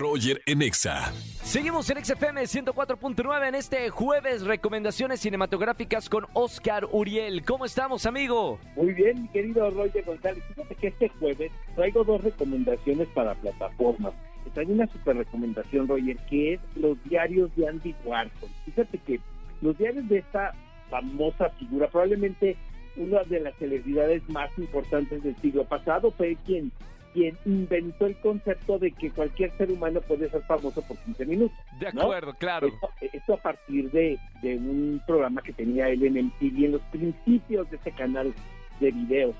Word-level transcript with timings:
Roger 0.00 0.40
en 0.46 0.62
Exa. 0.62 1.12
Seguimos 1.42 1.90
en 1.90 2.02
XFM 2.02 2.40
104.9 2.44 3.48
en 3.48 3.54
este 3.54 3.90
jueves, 3.90 4.46
recomendaciones 4.46 5.20
cinematográficas 5.20 6.08
con 6.08 6.24
Oscar 6.32 6.88
Uriel. 6.90 7.44
¿Cómo 7.44 7.66
estamos, 7.66 8.06
amigo? 8.06 8.58
Muy 8.76 8.94
bien, 8.94 9.20
mi 9.20 9.28
querido 9.28 9.70
Roger 9.70 10.02
González. 10.06 10.42
Fíjate 10.48 10.74
que 10.76 10.86
este 10.86 11.08
jueves 11.20 11.52
traigo 11.74 12.02
dos 12.02 12.24
recomendaciones 12.24 13.08
para 13.08 13.34
plataformas. 13.34 14.14
Traigo 14.54 14.72
una 14.72 14.86
super 14.86 15.18
recomendación, 15.18 15.86
Roger, 15.86 16.16
que 16.30 16.54
es 16.54 16.60
los 16.76 16.96
diarios 17.04 17.54
de 17.56 17.68
Andy 17.68 17.94
Warhol. 18.06 18.30
Fíjate 18.64 18.96
que 19.06 19.20
los 19.60 19.76
diarios 19.76 20.08
de 20.08 20.20
esta 20.20 20.54
famosa 20.88 21.50
figura, 21.58 21.88
probablemente 21.88 22.56
una 22.96 23.22
de 23.24 23.40
las 23.40 23.54
celebridades 23.58 24.26
más 24.30 24.50
importantes 24.56 25.22
del 25.22 25.36
siglo 25.36 25.64
pasado, 25.66 26.10
fue 26.12 26.38
quien 26.46 26.72
quien 27.12 27.36
inventó 27.44 28.06
el 28.06 28.16
concepto 28.16 28.78
de 28.78 28.92
que 28.92 29.10
cualquier 29.10 29.56
ser 29.56 29.70
humano 29.70 30.00
puede 30.00 30.28
ser 30.30 30.42
famoso 30.42 30.82
por 30.82 30.96
15 30.98 31.26
minutos. 31.26 31.56
De 31.78 31.88
acuerdo, 31.88 32.34
claro. 32.34 32.68
Esto, 33.12 33.34
a 33.34 33.36
partir 33.38 33.90
de, 33.90 34.18
de, 34.42 34.56
un 34.56 35.00
programa 35.06 35.42
que 35.42 35.52
tenía 35.52 35.88
él 35.88 36.04
en 36.04 36.26
MTV 36.26 36.64
en 36.64 36.72
los 36.72 36.82
principios 36.92 37.70
de 37.70 37.76
ese 37.76 37.92
canal 37.92 38.32
de 38.80 38.90
videos 38.90 39.34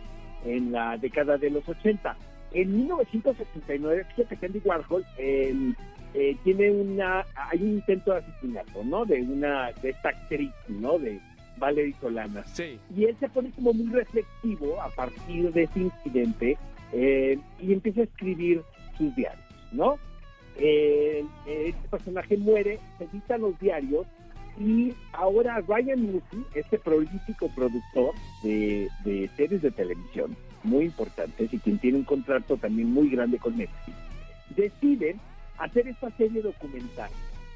en 0.45 0.73
la 0.73 0.97
década 0.97 1.37
de 1.37 1.51
los 1.51 1.69
80. 1.69 2.17
En 2.53 2.77
1969, 2.77 4.07
fíjate 4.15 4.37
que 4.37 4.47
Andy 4.47 4.61
Warhol 4.65 5.05
eh, 5.19 5.55
eh, 6.15 6.37
tiene 6.43 6.71
una, 6.71 7.25
hay 7.35 7.63
un 7.63 7.71
intento 7.75 8.13
de 8.13 8.19
asesinato, 8.19 8.83
¿no? 8.85 9.05
De 9.05 9.23
una, 9.23 9.71
de 9.83 9.91
esta 9.91 10.09
actriz, 10.09 10.51
¿no? 10.69 10.99
De 10.99 11.21
Valerie 11.59 11.95
Solana. 12.01 12.43
Sí. 12.45 12.81
Y 12.97 13.05
él 13.05 13.17
se 13.21 13.29
pone 13.29 13.53
como 13.53 13.73
muy 13.73 13.93
reflexivo 13.93 14.81
a 14.83 14.89
partir 14.91 15.53
de 15.53 15.65
ese 15.65 15.81
incidente 15.81 16.59
eh, 16.93 17.39
y 17.61 17.73
empieza 17.73 18.01
a 18.01 18.05
escribir 18.05 18.63
sus 18.97 19.15
diarios, 19.15 19.45
¿no? 19.73 19.99
Eh, 20.57 21.25
este 21.47 21.89
personaje 21.89 22.37
muere, 22.37 22.79
se 22.99 23.05
editan 23.05 23.41
los 23.41 23.59
diarios 23.59 24.07
y 24.59 24.93
ahora 25.13 25.63
Ryan 25.67 26.03
Murphy, 26.03 26.45
este 26.55 26.79
prolífico 26.79 27.49
productor 27.55 28.15
de, 28.43 28.91
series 29.37 29.63
de 29.63 29.71
televisión 29.71 30.37
muy 30.65 30.87
importantes 30.87 31.53
y 31.53 31.59
quien 31.59 31.79
tiene 31.79 31.99
un 31.99 32.05
contrato 32.05 32.57
también 32.57 32.93
muy 32.93 33.09
grande 33.09 33.39
con 33.39 33.57
Netflix, 33.57 33.97
deciden 34.55 35.19
hacer 35.59 35.89
esta 35.89 36.11
serie 36.17 36.43
documental. 36.43 37.11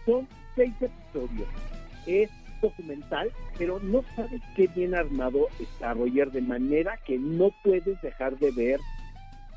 Son 0.06 0.26
seis 0.54 0.72
episodios. 0.80 1.48
Es 2.06 2.30
documental, 2.62 3.30
pero 3.58 3.78
no 3.80 4.02
sabes 4.16 4.40
qué 4.56 4.68
bien 4.68 4.94
armado 4.94 5.48
está 5.60 5.92
Roger, 5.92 6.30
de 6.30 6.40
manera 6.40 6.98
que 7.04 7.18
no 7.18 7.50
puedes 7.62 8.00
dejar 8.00 8.38
de 8.38 8.50
ver 8.52 8.80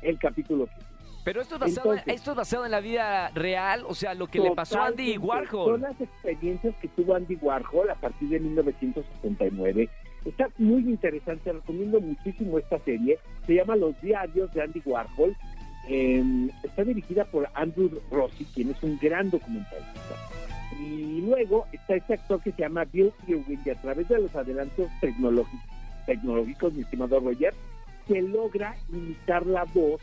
el 0.02 0.18
capítulo 0.18 0.66
que 0.66 0.98
pero 1.28 1.42
esto 1.42 1.56
es, 1.56 1.60
basado, 1.60 1.94
esto 2.06 2.30
es 2.30 2.36
basado 2.38 2.64
en 2.64 2.70
la 2.70 2.80
vida 2.80 3.28
real, 3.34 3.84
o 3.86 3.94
sea, 3.94 4.14
lo 4.14 4.28
que 4.28 4.38
le 4.38 4.52
pasó 4.52 4.80
a 4.80 4.86
Andy 4.86 5.18
Warhol. 5.18 5.72
Son 5.72 5.80
las 5.82 6.00
experiencias 6.00 6.74
que 6.80 6.88
tuvo 6.88 7.14
Andy 7.14 7.36
Warhol 7.36 7.90
a 7.90 7.96
partir 7.96 8.30
de 8.30 8.40
1969. 8.40 9.90
Está 10.24 10.48
muy 10.56 10.80
interesante, 10.80 11.52
recomiendo 11.52 12.00
muchísimo 12.00 12.58
esta 12.58 12.78
serie. 12.78 13.18
Se 13.46 13.56
llama 13.56 13.76
Los 13.76 14.00
Diarios 14.00 14.50
de 14.54 14.62
Andy 14.62 14.80
Warhol. 14.86 15.36
Em, 15.86 16.50
está 16.62 16.84
dirigida 16.84 17.26
por 17.26 17.46
Andrew 17.52 18.00
Rossi, 18.10 18.46
quien 18.54 18.70
es 18.70 18.82
un 18.82 18.98
gran 18.98 19.28
documentalista. 19.28 20.14
Y 20.80 21.20
luego 21.20 21.66
está 21.72 21.96
este 21.96 22.14
actor 22.14 22.40
que 22.40 22.52
se 22.52 22.62
llama 22.62 22.86
Bill 22.86 23.12
Irwin, 23.26 23.60
y 23.66 23.68
a 23.68 23.74
través 23.74 24.08
de 24.08 24.18
los 24.18 24.34
adelantos 24.34 24.88
tecnológicos, 25.02 25.60
tecnológicos 26.06 26.72
mi 26.72 26.80
estimado 26.80 27.20
Roger, 27.20 27.52
se 28.08 28.22
logra 28.22 28.76
imitar 28.88 29.46
la 29.46 29.64
voz 29.64 30.00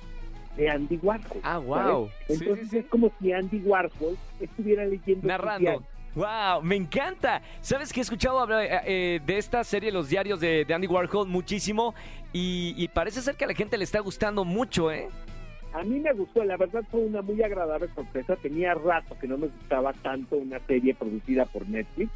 de 0.55 0.69
Andy 0.69 0.97
Warhol. 1.01 1.41
Ah, 1.43 1.57
wow. 1.57 2.09
Entonces 2.29 2.73
es 2.73 2.85
como 2.85 3.11
si 3.19 3.33
Andy 3.33 3.59
Warhol 3.59 4.17
estuviera 4.39 4.85
leyendo. 4.85 5.27
Narrando. 5.27 5.83
Wow, 6.15 6.61
me 6.63 6.77
encanta. 6.77 7.41
¿Sabes 7.59 7.91
que 7.91 7.99
he 7.99 8.03
escuchado 8.03 8.39
hablar 8.39 8.63
eh, 8.63 8.79
eh, 8.85 9.19
de 9.25 9.37
esta 9.37 9.65
serie, 9.65 9.91
los 9.91 10.07
diarios 10.07 10.39
de, 10.39 10.65
Andy 10.73 10.87
Warhol, 10.87 11.27
muchísimo? 11.27 11.94
Y, 12.31 12.73
y, 12.77 12.88
parece 12.88 13.21
ser 13.21 13.35
que 13.35 13.44
a 13.44 13.47
la 13.47 13.53
gente 13.53 13.77
le 13.77 13.83
está 13.83 13.99
gustando 13.99 14.45
mucho, 14.45 14.91
¿eh? 14.91 15.09
A 15.73 15.83
mí 15.83 15.99
me 15.99 16.13
gustó, 16.13 16.44
la 16.45 16.55
verdad 16.55 16.83
fue 16.89 17.01
una 17.01 17.21
muy 17.21 17.41
agradable 17.44 17.89
sorpresa. 17.94 18.38
Tenía 18.38 18.73
rato 18.75 19.17
que 19.19 19.27
no 19.27 19.38
me 19.38 19.47
gustaba 19.47 19.91
tanto 19.91 20.38
una 20.38 20.59
serie 20.61 20.95
producida 20.95 21.45
por 21.45 21.67
Netflix 21.67 22.09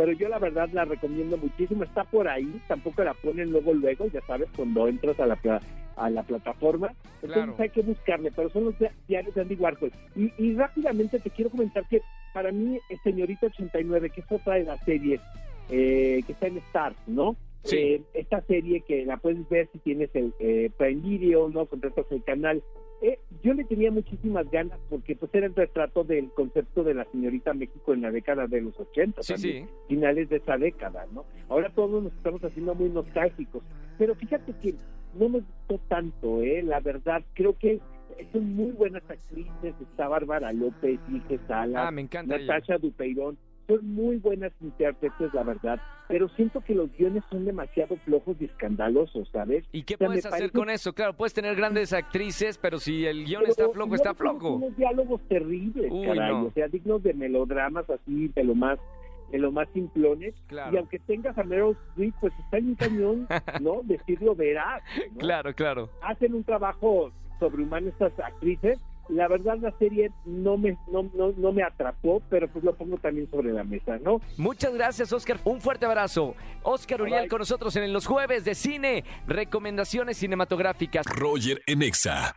pero 0.00 0.12
yo 0.12 0.30
la 0.30 0.38
verdad 0.38 0.70
la 0.72 0.86
recomiendo 0.86 1.36
muchísimo, 1.36 1.84
está 1.84 2.04
por 2.04 2.26
ahí, 2.26 2.58
tampoco 2.66 3.04
la 3.04 3.12
ponen 3.12 3.52
luego 3.52 3.74
luego, 3.74 4.06
ya 4.06 4.22
sabes, 4.22 4.48
cuando 4.56 4.88
entras 4.88 5.20
a 5.20 5.26
la 5.26 5.60
a 5.96 6.08
la 6.08 6.22
plataforma, 6.22 6.94
entonces 7.20 7.60
hay 7.60 7.68
que 7.68 7.82
buscarle, 7.82 8.32
pero 8.34 8.48
son 8.48 8.64
los 8.64 8.74
diarios 9.06 9.34
de 9.34 9.42
Andy 9.42 9.56
Warhol. 9.56 9.92
Y, 10.16 10.54
rápidamente 10.54 11.20
te 11.20 11.28
quiero 11.28 11.50
comentar 11.50 11.86
que 11.86 12.00
para 12.32 12.50
mí 12.50 12.78
Señorita 13.04 13.48
89, 13.48 14.08
que 14.08 14.22
es 14.22 14.32
otra 14.32 14.54
de 14.54 14.64
las 14.64 14.82
series 14.84 15.20
eh, 15.68 16.22
que 16.26 16.32
está 16.32 16.46
en 16.46 16.56
Star, 16.56 16.94
¿no? 17.06 17.36
Sí. 17.64 17.76
Eh, 17.76 18.02
esta 18.14 18.40
serie 18.40 18.80
que 18.80 19.04
la 19.04 19.18
puedes 19.18 19.46
ver 19.50 19.68
si 19.70 19.80
tienes 19.80 20.08
el 20.14 20.32
eh, 20.40 20.70
Prime 20.78 21.02
Video, 21.02 21.50
¿no? 21.50 21.66
Contratas 21.66 22.06
el 22.10 22.24
canal, 22.24 22.62
eh, 23.02 23.18
yo 23.42 23.54
le 23.54 23.64
tenía 23.64 23.90
muchísimas 23.90 24.50
ganas 24.50 24.78
porque 24.90 25.16
pues 25.16 25.34
era 25.34 25.46
el 25.46 25.54
retrato 25.54 26.04
del 26.04 26.30
concepto 26.30 26.84
de 26.84 26.94
la 26.94 27.04
señorita 27.06 27.54
México 27.54 27.94
en 27.94 28.02
la 28.02 28.10
década 28.10 28.46
de 28.46 28.60
los 28.60 28.78
80, 28.78 29.22
finales 29.88 30.28
de 30.28 30.36
esa 30.36 30.58
década, 30.58 31.06
¿no? 31.12 31.24
Ahora 31.48 31.70
todos 31.70 32.02
nos 32.02 32.12
estamos 32.12 32.42
haciendo 32.44 32.74
muy 32.74 32.90
nostálgicos, 32.90 33.62
pero 33.98 34.14
fíjate 34.14 34.52
que 34.62 34.74
no 35.18 35.28
me 35.28 35.38
gustó 35.40 35.80
tanto, 35.88 36.42
¿eh? 36.42 36.62
La 36.62 36.80
verdad, 36.80 37.22
creo 37.34 37.56
que 37.58 37.80
son 38.32 38.54
muy 38.54 38.72
buenas 38.72 39.02
actrices, 39.08 39.74
está 39.80 40.08
Bárbara 40.08 40.52
López, 40.52 41.00
Inge 41.08 41.38
Sala, 41.46 41.88
ah, 41.88 41.90
me 41.90 42.02
encanta 42.02 42.38
Natasha 42.38 42.76
Dupeirón, 42.76 43.38
son 43.70 43.94
muy 43.94 44.16
buenas 44.16 44.52
intérpretes, 44.60 45.32
la 45.32 45.44
verdad, 45.44 45.80
pero 46.08 46.28
siento 46.30 46.60
que 46.60 46.74
los 46.74 46.90
guiones 46.96 47.22
son 47.30 47.44
demasiado 47.44 47.96
flojos 48.04 48.36
y 48.40 48.46
escandalosos, 48.46 49.28
¿sabes? 49.30 49.64
¿Y 49.72 49.84
qué 49.84 49.96
puedes 49.96 50.26
hacer 50.26 50.50
con 50.50 50.70
eso? 50.70 50.92
Claro, 50.92 51.14
puedes 51.14 51.34
tener 51.34 51.54
grandes 51.54 51.92
actrices, 51.92 52.58
pero 52.58 52.78
si 52.78 53.06
el 53.06 53.24
guion 53.24 53.46
está 53.46 53.68
flojo, 53.68 53.94
está 53.94 54.14
flojo. 54.14 54.54
Unos 54.54 54.76
diálogos 54.76 55.20
terribles, 55.28 55.92
caray, 56.04 56.32
o 56.32 56.50
sea, 56.52 56.68
dignos 56.68 57.02
de 57.02 57.14
melodramas 57.14 57.88
así, 57.88 58.28
de 58.28 58.44
lo 58.44 58.54
más 58.54 58.78
de 59.30 59.38
lo 59.38 59.52
más 59.52 59.68
simplones. 59.72 60.34
Y 60.50 60.76
aunque 60.76 60.98
tengas 60.98 61.38
a 61.38 61.44
Meryl 61.44 61.76
Streep, 61.90 62.12
pues 62.20 62.32
está 62.44 62.58
en 62.58 62.70
un 62.70 62.74
cañón, 62.74 63.28
¿no? 63.60 63.82
Decirlo 63.84 64.34
verás. 64.34 64.82
Claro, 65.18 65.54
claro. 65.54 65.88
Hacen 66.02 66.34
un 66.34 66.42
trabajo 66.42 67.12
sobrehumano 67.38 67.88
estas 67.90 68.18
actrices 68.18 68.80
la 69.10 69.28
verdad 69.28 69.58
la 69.58 69.76
serie 69.78 70.10
no 70.24 70.56
me, 70.56 70.76
no, 70.90 71.10
no, 71.14 71.52
me 71.52 71.62
atrapó, 71.62 72.22
pero 72.30 72.48
pues 72.48 72.64
lo 72.64 72.74
pongo 72.74 72.96
también 72.98 73.30
sobre 73.30 73.52
la 73.52 73.64
mesa, 73.64 73.98
¿no? 73.98 74.20
Muchas 74.36 74.74
gracias, 74.74 75.12
Oscar. 75.12 75.38
Un 75.44 75.60
fuerte 75.60 75.86
abrazo. 75.86 76.34
Oscar 76.62 77.02
Uriel 77.02 77.28
con 77.28 77.40
nosotros 77.40 77.74
en 77.76 77.92
los 77.92 78.06
jueves 78.06 78.44
de 78.44 78.54
cine, 78.54 79.04
recomendaciones 79.26 80.16
cinematográficas. 80.18 81.06
Roger 81.06 81.62
Enexa. 81.66 82.34